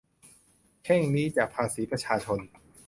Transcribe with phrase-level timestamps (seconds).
[0.83, 2.39] แข้งนี้จากภาษีประชาชน